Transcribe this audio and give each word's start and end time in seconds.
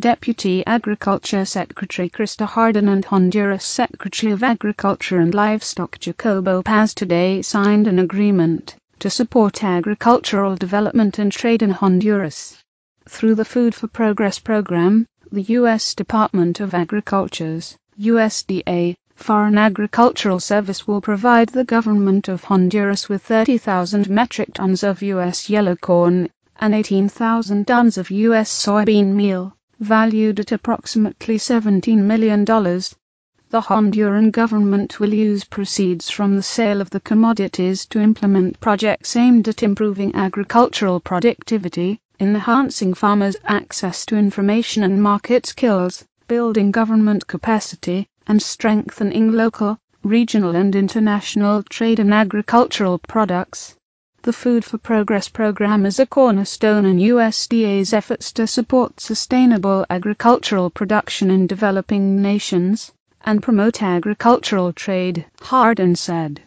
Deputy 0.00 0.64
Agriculture 0.66 1.44
Secretary 1.44 2.08
Krista 2.08 2.46
Harden 2.46 2.88
and 2.88 3.04
Honduras 3.04 3.66
Secretary 3.66 4.32
of 4.32 4.42
Agriculture 4.42 5.18
and 5.18 5.34
Livestock 5.34 5.98
Jacobo 5.98 6.62
Paz 6.62 6.94
today 6.94 7.42
signed 7.42 7.86
an 7.86 7.98
agreement 7.98 8.76
to 8.98 9.10
support 9.10 9.62
agricultural 9.62 10.56
development 10.56 11.18
and 11.18 11.30
trade 11.30 11.62
in 11.62 11.68
Honduras. 11.68 12.64
Through 13.06 13.34
the 13.34 13.44
Food 13.44 13.74
for 13.74 13.88
Progress 13.88 14.38
program, 14.38 15.04
the 15.30 15.42
U.S. 15.42 15.94
Department 15.94 16.60
of 16.60 16.72
Agriculture's 16.72 17.76
USDA 18.00 18.96
Foreign 19.14 19.58
Agricultural 19.58 20.40
Service 20.40 20.86
will 20.86 21.02
provide 21.02 21.50
the 21.50 21.64
government 21.64 22.26
of 22.26 22.44
Honduras 22.44 23.10
with 23.10 23.20
30,000 23.20 24.08
metric 24.08 24.54
tons 24.54 24.82
of 24.82 25.02
U.S. 25.02 25.50
yellow 25.50 25.76
corn 25.76 26.30
and 26.58 26.74
18,000 26.74 27.66
tons 27.66 27.98
of 27.98 28.10
U.S. 28.10 28.50
soybean 28.50 29.12
meal 29.12 29.54
valued 29.80 30.38
at 30.38 30.52
approximately 30.52 31.36
$17 31.36 31.96
million. 31.98 32.44
The 32.44 33.62
Honduran 33.62 34.30
government 34.30 35.00
will 35.00 35.12
use 35.12 35.42
proceeds 35.42 36.08
from 36.08 36.36
the 36.36 36.42
sale 36.42 36.80
of 36.80 36.90
the 36.90 37.00
commodities 37.00 37.84
to 37.86 37.98
implement 38.00 38.60
projects 38.60 39.16
aimed 39.16 39.48
at 39.48 39.64
improving 39.64 40.14
agricultural 40.14 41.00
productivity, 41.00 41.98
enhancing 42.20 42.94
farmers' 42.94 43.36
access 43.46 44.06
to 44.06 44.16
information 44.16 44.84
and 44.84 45.02
market 45.02 45.46
skills, 45.46 46.04
building 46.28 46.70
government 46.70 47.26
capacity, 47.26 48.06
and 48.28 48.40
strengthening 48.40 49.32
local, 49.32 49.78
regional 50.04 50.54
and 50.54 50.76
international 50.76 51.64
trade 51.64 51.98
in 51.98 52.12
agricultural 52.12 52.98
products. 52.98 53.74
The 54.22 54.34
Food 54.34 54.66
for 54.66 54.76
Progress 54.76 55.30
program 55.30 55.86
is 55.86 55.98
a 55.98 56.04
cornerstone 56.04 56.84
in 56.84 56.98
USDA's 56.98 57.94
efforts 57.94 58.30
to 58.32 58.46
support 58.46 59.00
sustainable 59.00 59.86
agricultural 59.88 60.68
production 60.68 61.30
in 61.30 61.46
developing 61.46 62.20
nations 62.20 62.92
and 63.24 63.42
promote 63.42 63.82
agricultural 63.82 64.74
trade, 64.74 65.24
Harden 65.40 65.96
said. 65.96 66.42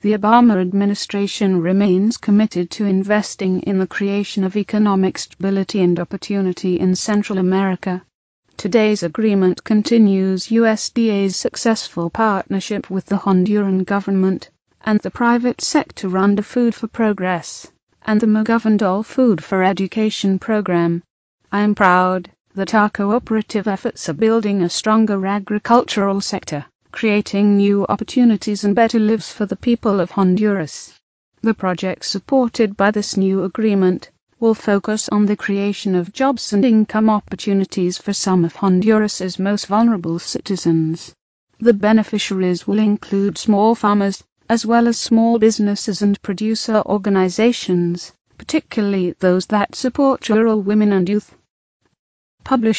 The 0.00 0.14
Obama 0.14 0.58
administration 0.58 1.60
remains 1.60 2.16
committed 2.16 2.70
to 2.70 2.86
investing 2.86 3.60
in 3.60 3.78
the 3.78 3.86
creation 3.86 4.42
of 4.42 4.56
economic 4.56 5.18
stability 5.18 5.82
and 5.82 6.00
opportunity 6.00 6.80
in 6.80 6.94
Central 6.94 7.38
America. 7.38 8.02
Today's 8.56 9.02
agreement 9.02 9.64
continues 9.64 10.48
USDA's 10.48 11.36
successful 11.36 12.08
partnership 12.08 12.88
with 12.88 13.04
the 13.04 13.18
Honduran 13.18 13.84
government 13.84 14.48
and 14.82 15.00
the 15.00 15.10
private 15.10 15.60
sector 15.60 16.16
under 16.16 16.42
Food 16.42 16.74
for 16.74 16.86
Progress 16.86 17.66
and 18.06 18.20
the 18.20 18.26
McGovern 18.26 19.04
Food 19.04 19.42
for 19.42 19.62
Education 19.62 20.38
program. 20.38 21.02
I 21.50 21.60
am 21.60 21.74
proud 21.74 22.30
that 22.54 22.74
our 22.74 22.88
cooperative 22.88 23.68
efforts 23.68 24.08
are 24.08 24.14
building 24.14 24.62
a 24.62 24.68
stronger 24.68 25.26
agricultural 25.26 26.20
sector, 26.20 26.64
creating 26.92 27.56
new 27.56 27.84
opportunities 27.88 28.64
and 28.64 28.74
better 28.74 28.98
lives 28.98 29.32
for 29.32 29.46
the 29.46 29.56
people 29.56 30.00
of 30.00 30.12
Honduras. 30.12 30.94
The 31.42 31.54
project 31.54 32.04
supported 32.04 32.76
by 32.76 32.90
this 32.90 33.16
new 33.16 33.44
agreement 33.44 34.10
will 34.40 34.54
focus 34.54 35.08
on 35.10 35.26
the 35.26 35.36
creation 35.36 35.94
of 35.94 36.12
jobs 36.12 36.52
and 36.52 36.64
income 36.64 37.10
opportunities 37.10 37.98
for 37.98 38.12
some 38.12 38.44
of 38.44 38.54
Honduras's 38.54 39.38
most 39.38 39.66
vulnerable 39.66 40.18
citizens. 40.18 41.14
The 41.60 41.74
beneficiaries 41.74 42.66
will 42.66 42.78
include 42.78 43.36
small 43.36 43.74
farmers, 43.74 44.22
as 44.48 44.64
well 44.64 44.88
as 44.88 44.98
small 44.98 45.38
businesses 45.38 46.00
and 46.02 46.20
producer 46.22 46.82
organizations, 46.86 48.12
particularly 48.38 49.12
those 49.18 49.46
that 49.46 49.74
support 49.74 50.28
rural 50.28 50.62
women 50.62 50.92
and 50.92 51.08
youth. 51.08 51.34
Published 52.44 52.76